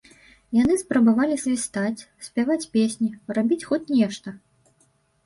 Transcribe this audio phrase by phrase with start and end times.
[0.59, 4.35] Яны спрабавалі свістаць, спяваць песні, рабіць хоць нешта.